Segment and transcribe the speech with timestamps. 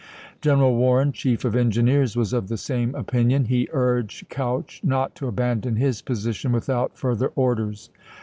[0.41, 5.13] General Warren, Chief of Engineers, was of the same opin ion; he urged Couch not
[5.13, 7.91] to abandon his position without further orders.